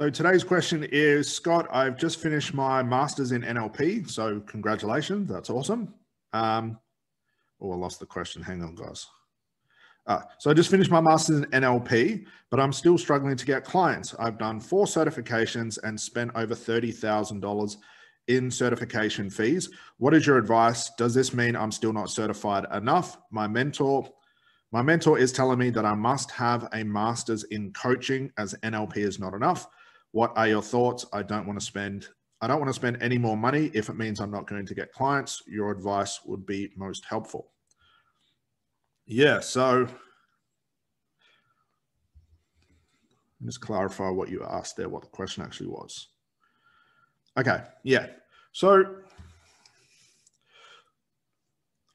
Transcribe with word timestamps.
So 0.00 0.08
today's 0.08 0.42
question 0.42 0.88
is 0.92 1.30
Scott, 1.30 1.68
I've 1.70 1.98
just 1.98 2.22
finished 2.22 2.54
my 2.54 2.82
master's 2.82 3.32
in 3.32 3.42
NLP. 3.42 4.08
So 4.08 4.40
congratulations. 4.46 5.28
That's 5.28 5.50
awesome. 5.50 5.92
Um, 6.32 6.78
oh, 7.60 7.72
I 7.72 7.76
lost 7.76 8.00
the 8.00 8.06
question. 8.06 8.42
Hang 8.42 8.62
on, 8.62 8.74
guys. 8.74 9.06
Uh, 10.06 10.22
so 10.38 10.50
I 10.50 10.54
just 10.54 10.70
finished 10.70 10.90
my 10.90 11.02
master's 11.02 11.40
in 11.40 11.50
NLP, 11.50 12.24
but 12.48 12.58
I'm 12.58 12.72
still 12.72 12.96
struggling 12.96 13.36
to 13.36 13.44
get 13.44 13.62
clients. 13.62 14.14
I've 14.18 14.38
done 14.38 14.58
four 14.58 14.86
certifications 14.86 15.78
and 15.84 16.00
spent 16.00 16.30
over 16.34 16.54
$30,000 16.54 17.76
in 18.28 18.50
certification 18.50 19.28
fees. 19.28 19.68
What 19.98 20.14
is 20.14 20.26
your 20.26 20.38
advice? 20.38 20.90
Does 20.96 21.12
this 21.12 21.34
mean 21.34 21.54
I'm 21.54 21.72
still 21.72 21.92
not 21.92 22.08
certified 22.08 22.64
enough? 22.72 23.18
My 23.30 23.46
mentor, 23.46 24.08
my 24.72 24.80
mentor 24.80 25.18
is 25.18 25.30
telling 25.30 25.58
me 25.58 25.68
that 25.68 25.84
I 25.84 25.92
must 25.92 26.30
have 26.30 26.68
a 26.72 26.84
master's 26.84 27.44
in 27.44 27.70
coaching 27.74 28.32
as 28.38 28.54
NLP 28.62 28.96
is 28.96 29.18
not 29.18 29.34
enough. 29.34 29.66
What 30.12 30.32
are 30.36 30.48
your 30.48 30.62
thoughts? 30.62 31.06
I 31.12 31.22
don't 31.22 31.46
want 31.46 31.58
to 31.58 31.64
spend 31.64 32.08
I 32.42 32.46
don't 32.46 32.58
want 32.58 32.70
to 32.70 32.74
spend 32.74 33.02
any 33.02 33.18
more 33.18 33.36
money 33.36 33.70
if 33.74 33.90
it 33.90 33.96
means 33.96 34.18
I'm 34.18 34.30
not 34.30 34.46
going 34.48 34.64
to 34.64 34.74
get 34.74 34.92
clients. 34.92 35.42
Your 35.46 35.70
advice 35.70 36.20
would 36.24 36.46
be 36.46 36.70
most 36.74 37.04
helpful. 37.04 37.52
Yeah, 39.06 39.40
so 39.40 39.86
just 43.44 43.60
clarify 43.60 44.08
what 44.08 44.30
you 44.30 44.42
asked 44.42 44.76
there, 44.76 44.88
what 44.88 45.02
the 45.02 45.08
question 45.08 45.42
actually 45.42 45.68
was. 45.68 46.08
Okay, 47.38 47.62
yeah. 47.84 48.06
So 48.52 48.84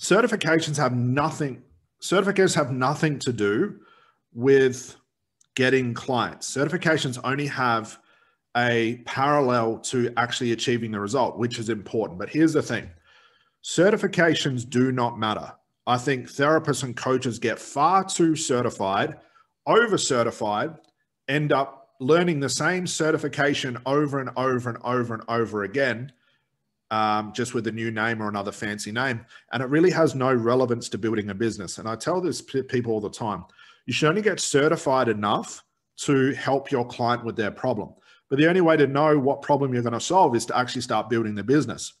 certifications 0.00 0.76
have 0.76 0.94
nothing, 0.94 1.62
certificates 2.00 2.54
have 2.54 2.72
nothing 2.72 3.18
to 3.20 3.32
do 3.32 3.78
with 4.32 4.96
getting 5.54 5.94
clients. 5.94 6.52
Certifications 6.52 7.20
only 7.22 7.46
have 7.46 7.98
a 8.56 9.02
parallel 9.06 9.78
to 9.78 10.12
actually 10.16 10.52
achieving 10.52 10.90
the 10.90 11.00
result, 11.00 11.38
which 11.38 11.58
is 11.58 11.68
important. 11.68 12.18
But 12.18 12.28
here's 12.28 12.52
the 12.52 12.62
thing 12.62 12.90
certifications 13.64 14.68
do 14.68 14.92
not 14.92 15.18
matter. 15.18 15.52
I 15.86 15.98
think 15.98 16.28
therapists 16.28 16.84
and 16.84 16.96
coaches 16.96 17.38
get 17.38 17.58
far 17.58 18.04
too 18.04 18.36
certified, 18.36 19.18
over 19.66 19.98
certified, 19.98 20.74
end 21.28 21.52
up 21.52 21.90
learning 21.98 22.40
the 22.40 22.48
same 22.48 22.86
certification 22.86 23.78
over 23.86 24.20
and 24.20 24.30
over 24.36 24.70
and 24.70 24.78
over 24.84 25.14
and 25.14 25.22
over 25.28 25.62
again, 25.64 26.12
um, 26.90 27.32
just 27.32 27.54
with 27.54 27.66
a 27.66 27.72
new 27.72 27.90
name 27.90 28.22
or 28.22 28.28
another 28.28 28.52
fancy 28.52 28.92
name. 28.92 29.24
And 29.52 29.62
it 29.62 29.68
really 29.68 29.90
has 29.90 30.14
no 30.14 30.32
relevance 30.32 30.88
to 30.90 30.98
building 30.98 31.30
a 31.30 31.34
business. 31.34 31.78
And 31.78 31.88
I 31.88 31.96
tell 31.96 32.20
this 32.20 32.40
to 32.42 32.62
people 32.62 32.92
all 32.92 33.00
the 33.00 33.10
time 33.10 33.44
you 33.86 33.92
should 33.92 34.08
only 34.08 34.22
get 34.22 34.40
certified 34.40 35.08
enough 35.08 35.64
to 35.96 36.32
help 36.34 36.70
your 36.70 36.86
client 36.86 37.24
with 37.24 37.36
their 37.36 37.50
problem. 37.50 37.92
But 38.32 38.38
the 38.38 38.48
only 38.48 38.62
way 38.62 38.78
to 38.78 38.86
know 38.86 39.18
what 39.18 39.42
problem 39.42 39.74
you're 39.74 39.82
going 39.82 39.92
to 39.92 40.00
solve 40.00 40.34
is 40.34 40.46
to 40.46 40.56
actually 40.56 40.80
start 40.80 41.10
building 41.10 41.34
the 41.34 41.44
business. 41.44 41.92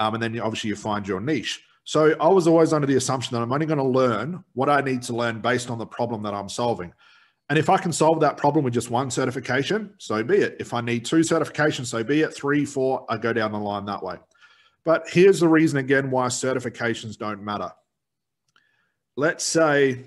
Um, 0.00 0.14
and 0.14 0.20
then 0.20 0.40
obviously 0.40 0.66
you 0.66 0.74
find 0.74 1.06
your 1.06 1.20
niche. 1.20 1.62
So 1.84 2.16
I 2.20 2.26
was 2.26 2.48
always 2.48 2.72
under 2.72 2.88
the 2.88 2.96
assumption 2.96 3.36
that 3.36 3.40
I'm 3.40 3.52
only 3.52 3.66
going 3.66 3.78
to 3.78 3.84
learn 3.84 4.42
what 4.54 4.68
I 4.68 4.80
need 4.80 5.02
to 5.02 5.14
learn 5.14 5.40
based 5.40 5.70
on 5.70 5.78
the 5.78 5.86
problem 5.86 6.24
that 6.24 6.34
I'm 6.34 6.48
solving. 6.48 6.92
And 7.50 7.56
if 7.56 7.70
I 7.70 7.76
can 7.76 7.92
solve 7.92 8.18
that 8.18 8.36
problem 8.36 8.64
with 8.64 8.74
just 8.74 8.90
one 8.90 9.12
certification, 9.12 9.94
so 9.98 10.24
be 10.24 10.38
it. 10.38 10.56
If 10.58 10.74
I 10.74 10.80
need 10.80 11.04
two 11.04 11.20
certifications, 11.20 11.86
so 11.86 12.02
be 12.02 12.22
it. 12.22 12.34
Three, 12.34 12.64
four, 12.64 13.06
I 13.08 13.16
go 13.16 13.32
down 13.32 13.52
the 13.52 13.58
line 13.60 13.84
that 13.84 14.02
way. 14.02 14.16
But 14.84 15.08
here's 15.08 15.38
the 15.38 15.46
reason 15.46 15.78
again 15.78 16.10
why 16.10 16.26
certifications 16.26 17.16
don't 17.16 17.44
matter. 17.44 17.70
Let's 19.14 19.44
say 19.44 20.00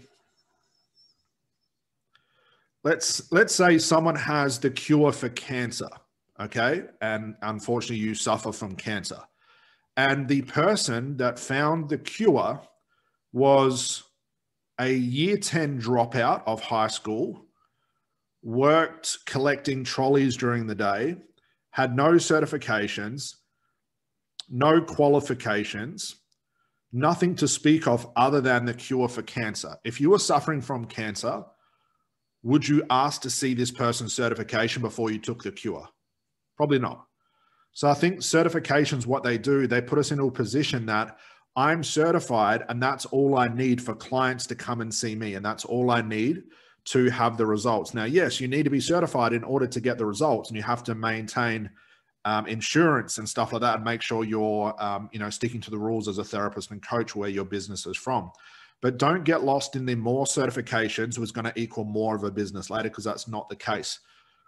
let's 2.83 3.31
let's 3.31 3.55
say 3.55 3.77
someone 3.77 4.15
has 4.15 4.59
the 4.59 4.69
cure 4.69 5.11
for 5.11 5.29
cancer 5.29 5.89
okay? 6.39 6.83
And 7.01 7.35
unfortunately 7.41 7.97
you 7.97 8.15
suffer 8.15 8.51
from 8.51 8.75
cancer. 8.75 9.19
And 9.95 10.27
the 10.27 10.41
person 10.43 11.17
that 11.17 11.37
found 11.37 11.89
the 11.89 11.97
cure 11.97 12.61
was 13.31 14.03
a 14.79 14.91
year 14.91 15.37
10 15.37 15.81
dropout 15.81 16.43
of 16.47 16.61
high 16.61 16.87
school 16.87 17.45
worked 18.41 19.19
collecting 19.25 19.83
trolleys 19.83 20.35
during 20.35 20.67
the 20.67 20.75
day 20.75 21.15
had 21.69 21.95
no 21.95 22.13
certifications 22.13 23.35
no 24.49 24.81
qualifications 24.81 26.17
nothing 26.91 27.33
to 27.33 27.47
speak 27.47 27.87
of 27.87 28.11
other 28.15 28.41
than 28.41 28.65
the 28.65 28.73
cure 28.73 29.07
for 29.07 29.23
cancer. 29.23 29.75
If 29.83 30.01
you 30.01 30.09
were 30.09 30.19
suffering 30.19 30.61
from 30.61 30.85
cancer 30.85 31.43
would 32.43 32.67
you 32.67 32.83
ask 32.89 33.21
to 33.21 33.29
see 33.29 33.53
this 33.53 33.71
person's 33.71 34.13
certification 34.13 34.81
before 34.81 35.09
you 35.09 35.17
took 35.17 35.43
the 35.43 35.51
cure? 35.51 35.87
Probably 36.57 36.79
not. 36.79 37.05
So 37.71 37.89
I 37.89 37.93
think 37.95 38.19
certifications, 38.19 39.07
what 39.07 39.23
they 39.23 39.37
do, 39.37 39.65
they 39.65 39.81
put 39.81 39.97
us 39.97 40.11
into 40.11 40.25
a 40.25 40.31
position 40.31 40.85
that 40.85 41.17
I'm 41.55 41.83
certified 41.83 42.63
and 42.69 42.81
that's 42.81 43.05
all 43.05 43.37
I 43.37 43.47
need 43.47 43.81
for 43.81 43.95
clients 43.95 44.45
to 44.47 44.55
come 44.55 44.81
and 44.81 44.93
see 44.93 45.15
me. 45.15 45.35
And 45.35 45.45
that's 45.45 45.65
all 45.65 45.89
I 45.89 46.01
need 46.01 46.43
to 46.85 47.09
have 47.09 47.37
the 47.37 47.45
results. 47.45 47.93
Now, 47.93 48.03
yes, 48.03 48.39
you 48.39 48.47
need 48.47 48.63
to 48.63 48.69
be 48.69 48.81
certified 48.81 49.33
in 49.33 49.43
order 49.43 49.65
to 49.67 49.79
get 49.79 49.97
the 49.97 50.05
results 50.05 50.49
and 50.49 50.57
you 50.57 50.63
have 50.63 50.83
to 50.83 50.95
maintain 50.95 51.69
um, 52.25 52.45
insurance 52.47 53.17
and 53.17 53.27
stuff 53.27 53.53
like 53.53 53.61
that 53.61 53.75
and 53.75 53.83
make 53.83 54.01
sure 54.01 54.23
you're, 54.23 54.75
um, 54.81 55.09
you 55.11 55.19
know, 55.19 55.29
sticking 55.29 55.61
to 55.61 55.71
the 55.71 55.77
rules 55.77 56.07
as 56.07 56.17
a 56.17 56.23
therapist 56.23 56.71
and 56.71 56.85
coach 56.85 57.15
where 57.15 57.29
your 57.29 57.45
business 57.45 57.85
is 57.85 57.97
from. 57.97 58.31
But 58.83 58.97
don't 58.97 59.23
get 59.23 59.45
lost 59.45 59.77
in 59.77 59.85
the 59.85 59.95
more 59.95 60.25
certifications 60.25 61.17
was 61.17 61.31
going 61.31 61.45
to 61.45 61.57
equal 61.57 61.85
more 61.85 62.17
of 62.17 62.25
a 62.25 62.31
business 62.31 62.69
later 62.69 62.89
because 62.89 63.05
that's 63.05 63.29
not 63.29 63.47
the 63.47 63.55
case. 63.55 64.01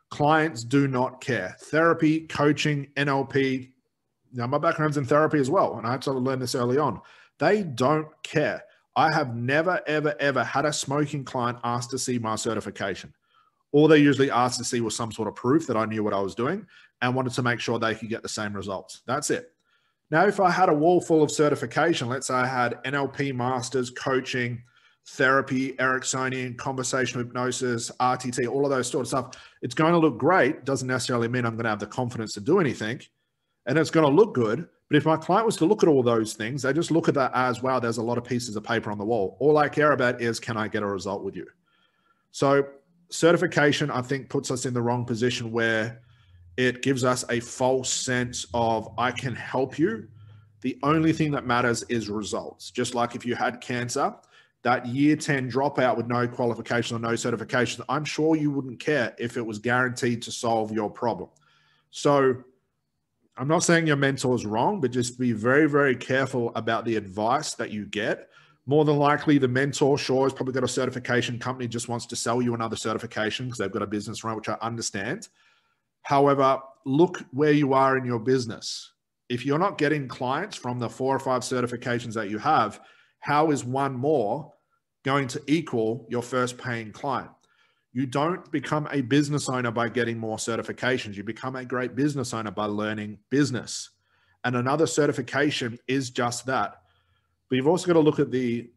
Clients 0.09 0.65
do 0.65 0.89
not 0.89 1.21
care. 1.21 1.55
Therapy, 1.61 2.27
coaching, 2.27 2.87
NLP. 2.97 3.71
Now, 4.33 4.45
my 4.45 4.57
background's 4.57 4.97
in 4.97 5.05
therapy 5.05 5.39
as 5.39 5.49
well, 5.49 5.77
and 5.77 5.87
I 5.87 5.91
had 5.91 6.01
to 6.01 6.11
learn 6.11 6.39
this 6.39 6.53
early 6.53 6.77
on. 6.77 6.99
They 7.39 7.63
don't 7.63 8.09
care. 8.23 8.61
I 8.97 9.09
have 9.09 9.37
never, 9.37 9.81
ever, 9.87 10.13
ever 10.19 10.43
had 10.43 10.65
a 10.65 10.73
smoking 10.73 11.23
client 11.23 11.59
ask 11.63 11.89
to 11.91 11.97
see 11.97 12.19
my 12.19 12.35
certification. 12.35 13.13
All 13.71 13.87
they 13.87 13.99
usually 13.99 14.31
asked 14.31 14.57
to 14.57 14.65
see 14.65 14.81
was 14.81 14.97
some 14.97 15.13
sort 15.13 15.29
of 15.29 15.35
proof 15.35 15.65
that 15.67 15.77
I 15.77 15.85
knew 15.85 16.03
what 16.03 16.13
I 16.13 16.19
was 16.19 16.35
doing 16.35 16.67
and 17.01 17.15
wanted 17.15 17.31
to 17.33 17.41
make 17.41 17.61
sure 17.61 17.79
they 17.79 17.95
could 17.95 18.09
get 18.09 18.21
the 18.21 18.27
same 18.27 18.53
results. 18.53 19.01
That's 19.07 19.31
it. 19.31 19.54
Now, 20.15 20.25
if 20.25 20.39
I 20.39 20.49
had 20.49 20.69
a 20.69 20.73
wall 20.73 21.01
full 21.01 21.21
of 21.21 21.29
certification, 21.29 22.07
let's 22.07 22.27
say 22.27 22.35
I 22.35 22.47
had 22.47 22.81
NLP 22.85 23.35
masters, 23.35 23.89
coaching, 23.89 24.63
therapy, 25.07 25.73
Ericksonian, 25.73 26.57
conversational 26.57 27.25
hypnosis, 27.25 27.91
RTT, 27.99 28.47
all 28.49 28.63
of 28.63 28.71
those 28.71 28.89
sort 28.89 29.01
of 29.01 29.07
stuff, 29.09 29.49
it's 29.61 29.75
going 29.75 29.91
to 29.91 29.99
look 29.99 30.17
great. 30.17 30.63
Doesn't 30.63 30.87
necessarily 30.87 31.27
mean 31.27 31.45
I'm 31.45 31.55
going 31.55 31.65
to 31.65 31.69
have 31.69 31.81
the 31.81 31.87
confidence 31.87 32.33
to 32.35 32.39
do 32.39 32.61
anything. 32.61 33.01
And 33.65 33.77
it's 33.77 33.89
going 33.89 34.05
to 34.05 34.09
look 34.09 34.33
good. 34.33 34.65
But 34.87 34.95
if 34.95 35.05
my 35.05 35.17
client 35.17 35.45
was 35.45 35.57
to 35.57 35.65
look 35.65 35.83
at 35.83 35.89
all 35.89 36.01
those 36.01 36.31
things, 36.31 36.61
they 36.61 36.71
just 36.71 36.91
look 36.91 37.09
at 37.09 37.15
that 37.15 37.31
as, 37.33 37.61
wow, 37.61 37.81
there's 37.81 37.97
a 37.97 38.01
lot 38.01 38.17
of 38.17 38.23
pieces 38.23 38.55
of 38.55 38.63
paper 38.63 38.91
on 38.91 38.97
the 38.97 39.03
wall. 39.03 39.35
All 39.41 39.57
I 39.57 39.67
care 39.67 39.91
about 39.91 40.21
is, 40.21 40.39
can 40.39 40.55
I 40.55 40.69
get 40.69 40.81
a 40.81 40.87
result 40.87 41.25
with 41.25 41.35
you? 41.35 41.47
So 42.31 42.65
certification, 43.09 43.91
I 43.91 44.01
think, 44.01 44.29
puts 44.29 44.49
us 44.49 44.65
in 44.65 44.73
the 44.73 44.81
wrong 44.81 45.03
position 45.03 45.51
where 45.51 45.99
it 46.57 46.81
gives 46.81 47.03
us 47.03 47.25
a 47.29 47.39
false 47.39 47.89
sense 47.89 48.45
of 48.53 48.89
I 48.97 49.11
can 49.11 49.35
help 49.35 49.77
you. 49.77 50.07
The 50.61 50.77
only 50.83 51.13
thing 51.13 51.31
that 51.31 51.45
matters 51.45 51.83
is 51.89 52.09
results. 52.09 52.71
Just 52.71 52.95
like 52.95 53.15
if 53.15 53.25
you 53.25 53.35
had 53.35 53.61
cancer, 53.61 54.15
that 54.63 54.85
year 54.87 55.15
10 55.15 55.51
dropout 55.51 55.95
with 55.95 56.07
no 56.07 56.27
qualification 56.27 56.97
or 56.97 56.99
no 56.99 57.15
certification, 57.15 57.83
I'm 57.87 58.03
sure 58.03 58.35
you 58.35 58.49
wouldn't 58.49 58.79
care 58.79 59.15
if 59.19 59.37
it 59.37 59.45
was 59.45 59.59
guaranteed 59.59 60.23
to 60.23 60.31
solve 60.31 60.71
your 60.71 60.89
problem. 60.89 61.29
So 61.91 62.35
I'm 63.37 63.47
not 63.47 63.63
saying 63.63 63.85
your 63.85 63.97
mentor 63.97 64.33
is 64.33 64.45
wrong, 64.45 64.79
but 64.79 64.91
just 64.91 65.19
be 65.19 65.33
very, 65.33 65.67
very 65.67 65.95
careful 65.95 66.51
about 66.55 66.85
the 66.85 66.95
advice 66.95 67.53
that 67.55 67.69
you 67.69 67.85
get. 67.85 68.29
More 68.65 68.85
than 68.85 68.97
likely, 68.97 69.37
the 69.37 69.47
mentor, 69.47 69.97
sure, 69.97 70.23
has 70.23 70.33
probably 70.33 70.53
got 70.53 70.63
a 70.63 70.67
certification 70.67 71.37
company, 71.37 71.67
just 71.67 71.89
wants 71.89 72.07
to 72.07 72.15
sell 72.15 72.41
you 72.41 72.55
another 72.55 72.75
certification 72.75 73.45
because 73.45 73.59
they've 73.59 73.71
got 73.71 73.83
a 73.83 73.87
business 73.87 74.23
run, 74.23 74.35
which 74.35 74.49
I 74.49 74.57
understand. 74.61 75.27
However, 76.05 76.59
look 76.85 77.23
where 77.31 77.51
you 77.51 77.73
are 77.73 77.97
in 77.97 78.05
your 78.05 78.19
business. 78.19 78.91
If 79.27 79.43
you're 79.43 79.59
not 79.59 79.79
getting 79.79 80.07
clients 80.07 80.55
from 80.55 80.77
the 80.77 80.87
four 80.87 81.15
or 81.15 81.19
five 81.19 81.41
certifications 81.41 82.13
that 82.13 82.29
you 82.29 82.37
have, 82.37 82.79
how 83.19 83.49
is 83.49 83.65
one 83.65 83.95
more 83.95 84.53
going 85.03 85.27
to 85.29 85.41
equal 85.47 86.05
your 86.07 86.21
first 86.21 86.59
paying 86.59 86.91
client? 86.91 87.31
You 87.91 88.05
don't 88.05 88.51
become 88.51 88.87
a 88.91 89.01
business 89.01 89.49
owner 89.49 89.71
by 89.71 89.89
getting 89.89 90.19
more 90.19 90.37
certifications. 90.37 91.15
You 91.15 91.23
become 91.23 91.55
a 91.55 91.65
great 91.65 91.95
business 91.95 92.35
owner 92.35 92.51
by 92.51 92.65
learning 92.65 93.17
business. 93.31 93.89
And 94.43 94.55
another 94.55 94.85
certification 94.85 95.79
is 95.87 96.11
just 96.11 96.45
that. 96.45 96.83
But 97.49 97.55
you've 97.55 97.67
also 97.67 97.87
got 97.87 97.93
to 97.93 97.99
look 97.99 98.19
at 98.19 98.29
the 98.29 98.69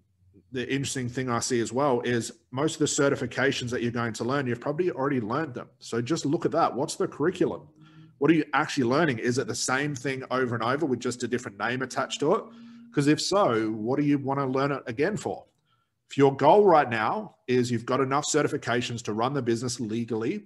the 0.53 0.67
interesting 0.73 1.09
thing 1.09 1.29
I 1.29 1.41
see 1.41 1.61
as 1.61 1.73
well 1.73 2.01
is 2.01 2.33
most 2.51 2.75
of 2.75 2.79
the 2.81 2.87
certifications 2.87 3.71
that 3.71 3.83
you're 3.83 3.93
going 3.93 4.15
to 4.15 4.25
learn, 4.25 4.47
you've 4.47 4.61
probably 4.61 4.91
already 4.91 5.21
learned 5.21 5.55
them. 5.55 5.69
So 5.79 6.01
just 6.01 6.25
look 6.25 6.47
at 6.47 6.53
that. 6.53 6.75
What's 6.75 6.97
the 6.97 7.07
curriculum? 7.07 7.69
What 8.19 8.31
are 8.31 8.35
you 8.35 8.45
actually 8.55 8.85
learning? 8.85 9.19
Is 9.19 9.39
it 9.39 9.47
the 9.47 9.55
same 9.55 9.95
thing 9.95 10.25
over 10.31 10.55
and 10.55 10.65
over 10.65 10.87
with 10.87 11.01
just 11.01 11.23
a 11.23 11.29
different 11.29 11.59
name 11.59 11.83
attached 11.83 12.21
to 12.21 12.35
it? 12.35 12.45
Because 12.91 13.07
if 13.07 13.21
so, 13.21 13.71
what 13.71 13.99
do 13.99 14.05
you 14.05 14.19
want 14.19 14.41
to 14.41 14.47
learn 14.47 14.73
it 14.73 14.83
again 14.87 15.17
for? 15.17 15.45
If 16.11 16.17
your 16.17 16.35
goal 16.35 16.65
right 16.65 16.89
now 16.89 17.37
is 17.47 17.71
you've 17.71 17.85
got 17.85 18.01
enough 18.01 18.25
certifications 18.25 19.03
to 19.03 19.13
run 19.13 19.35
the 19.35 19.43
business 19.43 19.79
legally, 19.79 20.45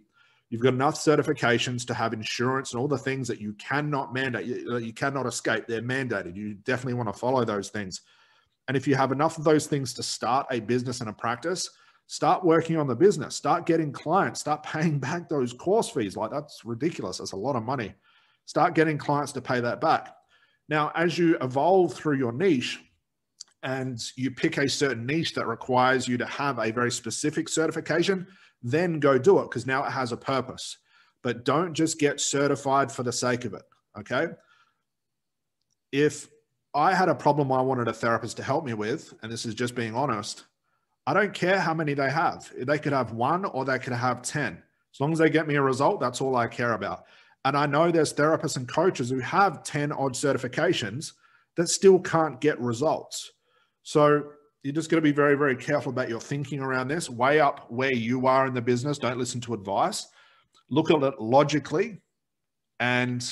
You've 0.53 0.61
got 0.61 0.75
enough 0.75 0.97
certifications 0.97 1.87
to 1.87 1.95
have 1.95 2.13
insurance 2.13 2.73
and 2.73 2.79
all 2.79 2.87
the 2.87 2.99
things 2.99 3.27
that 3.29 3.41
you 3.41 3.55
cannot 3.55 4.13
mandate, 4.13 4.45
you, 4.45 4.77
you 4.77 4.93
cannot 4.93 5.25
escape. 5.25 5.65
They're 5.67 5.81
mandated. 5.81 6.37
You 6.37 6.53
definitely 6.53 6.93
want 6.93 7.11
to 7.11 7.19
follow 7.19 7.43
those 7.47 7.71
things. 7.71 8.03
And 8.69 8.77
if 8.77 8.87
you 8.87 8.95
have 8.95 9.13
enough 9.13 9.39
of 9.39 9.45
those 9.45 9.67
things 9.67 9.93
to 9.95 10.03
start 10.03 10.47
a 10.51 10.61
business 10.61 11.01
and 11.01 11.11
a 11.11 11.13
practice, 11.13 11.69
start 12.07 12.45
working 12.45 12.77
on 12.77 12.87
the 12.87 12.95
business, 12.95 13.35
start 13.35 13.67
getting 13.67 13.93
clients, 13.93 14.41
start 14.41 14.63
paying 14.65 14.99
back 14.99 15.29
those 15.29 15.53
course 15.53 15.89
fees. 15.89 16.17
Like 16.17 16.31
that's 16.31 16.65
ridiculous. 16.65 17.19
That's 17.19 17.33
a 17.33 17.37
lot 17.37 17.57
of 17.57 17.63
money. 17.63 17.95
Start 18.47 18.75
getting 18.75 18.99
clients 18.99 19.33
to 19.33 19.41
pay 19.41 19.61
that 19.61 19.81
back. 19.81 20.15
Now, 20.69 20.93
as 20.95 21.19
you 21.19 21.37
evolve 21.41 21.95
through 21.95 22.17
your 22.17 22.33
niche 22.33 22.81
and 23.63 24.01
you 24.17 24.31
pick 24.31 24.59
a 24.59 24.69
certain 24.69 25.07
niche 25.07 25.35
that 25.35 25.47
requires 25.47 26.09
you 26.09 26.19
to 26.19 26.27
have 26.27 26.59
a 26.59 26.71
very 26.71 26.91
specific 26.91 27.49
certification, 27.49 28.27
then 28.63 29.01
go 29.01 29.19
do 29.19 29.39
it 29.41 29.45
because 29.45 29.67
now 29.67 29.85
it 29.85 29.91
has 29.91 30.13
a 30.13 30.17
purpose. 30.17 30.79
But 31.23 31.45
don't 31.45 31.75
just 31.75 31.99
get 31.99 32.21
certified 32.21 32.91
for 32.91 33.03
the 33.03 33.13
sake 33.13 33.45
of 33.45 33.55
it. 33.55 33.63
Okay. 33.99 34.29
If 35.93 36.29
I 36.75 36.95
had 36.95 37.09
a 37.09 37.15
problem 37.15 37.53
I 37.53 37.61
wanted 37.61 37.89
a 37.89 37.93
therapist 37.93 38.37
to 38.39 38.43
help 38.43 38.65
me 38.65 38.75
with, 38.75 39.13
and 39.23 39.31
this 39.31 39.45
is 39.45 39.55
just 39.55 39.75
being 39.75 39.95
honest, 39.95 40.45
I 41.07 41.13
don't 41.13 41.35
care 41.35 41.61
how 41.61 41.75
many 41.75 41.95
they 41.95 42.11
have. 42.11 42.51
They 42.57 42.79
could 42.79 42.93
have 42.93 43.13
one 43.13 43.45
or 43.45 43.65
they 43.65 43.79
could 43.79 43.93
have 43.93 44.23
10. 44.23 44.63
As 44.95 45.01
long 45.01 45.13
as 45.13 45.19
they 45.19 45.31
get 45.31 45.47
me 45.47 45.57
a 45.57 45.63
result, 45.63 46.01
that's 46.01 46.21
all 46.21 46.37
I 46.37 46.47
care 46.47 46.73
about. 46.73 47.05
And 47.45 47.57
I 47.57 47.67
know 47.67 47.91
there's 47.91 48.15
therapists 48.15 48.57
and 48.57 48.69
coaches 48.69 49.11
who 49.11 49.19
have 49.19 49.65
10 49.65 49.93
odd 49.93 50.15
certifications 50.15 51.13
that 51.57 51.69
still 51.69 51.99
can't 51.99 52.41
get 52.41 52.59
results. 52.61 53.33
So 53.83 54.23
you're 54.63 54.73
just 54.73 54.91
going 54.91 55.03
to 55.03 55.07
be 55.07 55.13
very, 55.13 55.35
very 55.35 55.57
careful 55.57 55.91
about 55.91 56.09
your 56.09 56.21
thinking 56.21 56.61
around 56.61 56.89
this. 56.89 57.11
Weigh 57.11 57.41
up 57.41 57.71
where 57.71 57.93
you 57.93 58.27
are 58.27 58.47
in 58.47 58.55
the 58.55 58.63
business. 58.63 58.97
Don't 58.97 59.19
listen 59.19 59.41
to 59.43 59.55
advice. 59.55 60.07
Look 60.71 60.91
at 60.91 61.03
it 61.03 61.21
logically 61.21 62.01
and 62.79 63.29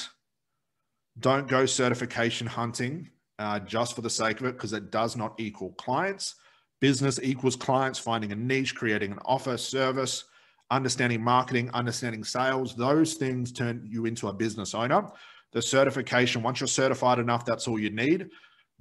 don't 1.21 1.47
go 1.47 1.67
certification 1.67 2.47
hunting 2.47 3.09
uh, 3.41 3.59
just 3.61 3.95
for 3.97 4.03
the 4.03 4.11
sake 4.11 4.39
of 4.41 4.47
it 4.47 4.53
because 4.53 4.75
it 4.75 4.91
does 4.91 5.17
not 5.17 5.35
equal 5.39 5.71
clients. 5.73 6.37
Business 6.81 7.19
equals 7.23 7.57
clients, 7.57 7.99
finding 7.99 8.33
a 8.33 8.37
niche, 8.37 8.75
creating 8.75 9.13
an 9.13 9.19
offer, 9.25 9.57
service, 9.57 10.25
understanding 10.71 11.23
marketing, 11.23 11.71
understanding 11.73 12.23
sales. 12.23 12.77
Those 12.77 13.15
things 13.15 13.51
turn 13.51 13.87
you 13.91 14.05
into 14.05 14.29
a 14.29 14.33
business 14.33 14.75
owner. 14.75 15.09
The 15.53 15.63
certification, 15.63 16.43
once 16.43 16.61
you're 16.61 16.69
certified 16.69 17.19
enough, 17.19 17.45
that's 17.45 17.67
all 17.67 17.79
you 17.79 17.91
need. 17.91 18.29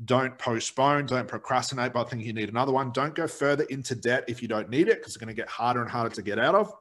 Don't 0.06 0.38
postpone, 0.38 1.07
don't 1.07 1.27
procrastinate 1.27 1.94
by 1.94 2.03
thinking 2.03 2.27
you 2.27 2.33
need 2.33 2.50
another 2.50 2.71
one. 2.71 2.91
Don't 2.91 3.15
go 3.15 3.27
further 3.27 3.63
into 3.69 3.95
debt 3.95 4.25
if 4.27 4.41
you 4.41 4.47
don't 4.47 4.69
need 4.69 4.88
it 4.88 4.97
because 4.97 5.15
it's 5.15 5.17
going 5.17 5.27
to 5.27 5.33
get 5.33 5.50
harder 5.50 5.81
and 5.81 5.89
harder 5.89 6.13
to 6.15 6.21
get 6.21 6.38
out 6.38 6.56
of. 6.56 6.73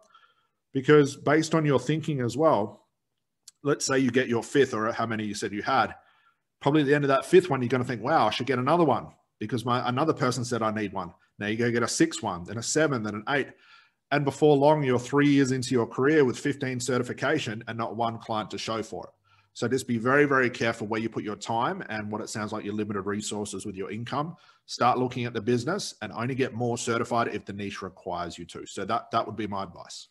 Because 0.72 1.16
based 1.16 1.54
on 1.54 1.64
your 1.64 1.80
thinking 1.80 2.20
as 2.20 2.36
well, 2.36 2.86
let's 3.62 3.86
say 3.86 3.98
you 3.98 4.10
get 4.10 4.28
your 4.28 4.42
fifth 4.42 4.74
or 4.74 4.92
how 4.92 5.06
many 5.06 5.24
you 5.24 5.34
said 5.34 5.52
you 5.52 5.62
had, 5.62 5.94
probably 6.60 6.82
at 6.82 6.86
the 6.86 6.94
end 6.94 7.04
of 7.04 7.08
that 7.08 7.24
fifth 7.24 7.50
one, 7.50 7.62
you're 7.62 7.68
going 7.68 7.82
to 7.82 7.88
think, 7.88 8.02
wow, 8.02 8.26
I 8.26 8.30
should 8.30 8.46
get 8.46 8.58
another 8.58 8.84
one 8.84 9.08
because 9.38 9.64
my 9.64 9.86
another 9.88 10.12
person 10.12 10.44
said 10.44 10.62
I 10.62 10.70
need 10.70 10.92
one. 10.92 11.12
Now 11.38 11.46
you 11.46 11.56
go 11.56 11.70
get 11.70 11.82
a 11.82 11.88
six 11.88 12.22
one, 12.22 12.44
then 12.44 12.58
a 12.58 12.62
seven, 12.62 13.02
then 13.02 13.14
an 13.14 13.24
eight. 13.28 13.48
And 14.10 14.24
before 14.24 14.56
long, 14.56 14.82
you're 14.82 14.98
three 14.98 15.28
years 15.28 15.52
into 15.52 15.72
your 15.72 15.86
career 15.86 16.24
with 16.24 16.38
15 16.38 16.80
certification 16.80 17.62
and 17.68 17.76
not 17.76 17.96
one 17.96 18.18
client 18.18 18.50
to 18.52 18.58
show 18.58 18.82
for 18.82 19.04
it. 19.04 19.10
So 19.52 19.66
just 19.66 19.88
be 19.88 19.98
very, 19.98 20.24
very 20.24 20.48
careful 20.48 20.86
where 20.86 21.00
you 21.00 21.08
put 21.08 21.24
your 21.24 21.34
time 21.34 21.82
and 21.88 22.10
what 22.10 22.20
it 22.20 22.28
sounds 22.28 22.52
like 22.52 22.64
your 22.64 22.74
limited 22.74 23.02
resources 23.02 23.66
with 23.66 23.74
your 23.74 23.90
income. 23.90 24.36
Start 24.66 24.98
looking 24.98 25.24
at 25.24 25.34
the 25.34 25.40
business 25.40 25.94
and 26.00 26.12
only 26.12 26.36
get 26.36 26.54
more 26.54 26.78
certified 26.78 27.34
if 27.34 27.44
the 27.44 27.52
niche 27.52 27.82
requires 27.82 28.38
you 28.38 28.44
to. 28.44 28.64
So 28.66 28.84
that 28.84 29.10
that 29.10 29.26
would 29.26 29.34
be 29.34 29.48
my 29.48 29.64
advice. 29.64 30.06